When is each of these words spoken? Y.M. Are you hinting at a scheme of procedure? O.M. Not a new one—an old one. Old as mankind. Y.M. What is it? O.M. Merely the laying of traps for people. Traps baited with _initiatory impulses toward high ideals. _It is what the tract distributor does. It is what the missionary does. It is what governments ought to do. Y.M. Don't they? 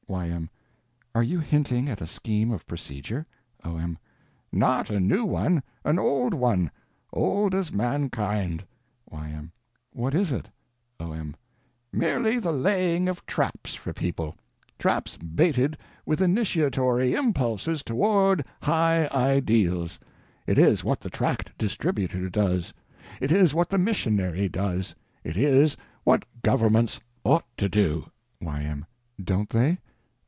Y.M. 0.11 0.49
Are 1.15 1.23
you 1.23 1.39
hinting 1.39 1.87
at 1.87 2.01
a 2.01 2.05
scheme 2.07 2.51
of 2.51 2.67
procedure? 2.67 3.25
O.M. 3.63 3.97
Not 4.51 4.89
a 4.89 4.99
new 4.99 5.23
one—an 5.23 5.97
old 5.97 6.33
one. 6.33 6.69
Old 7.13 7.55
as 7.55 7.71
mankind. 7.71 8.65
Y.M. 9.09 9.53
What 9.93 10.13
is 10.13 10.33
it? 10.33 10.49
O.M. 10.99 11.37
Merely 11.93 12.39
the 12.39 12.51
laying 12.51 13.07
of 13.07 13.25
traps 13.25 13.73
for 13.73 13.93
people. 13.93 14.35
Traps 14.77 15.15
baited 15.15 15.77
with 16.05 16.19
_initiatory 16.19 17.17
impulses 17.17 17.81
toward 17.81 18.45
high 18.63 19.07
ideals. 19.13 19.97
_It 20.45 20.57
is 20.57 20.83
what 20.83 20.99
the 20.99 21.09
tract 21.09 21.57
distributor 21.57 22.29
does. 22.29 22.73
It 23.21 23.31
is 23.31 23.53
what 23.53 23.69
the 23.69 23.77
missionary 23.77 24.49
does. 24.49 24.93
It 25.23 25.37
is 25.37 25.77
what 26.03 26.25
governments 26.41 26.99
ought 27.23 27.45
to 27.55 27.69
do. 27.69 28.11
Y.M. 28.41 28.85
Don't 29.23 29.49
they? 29.49 29.77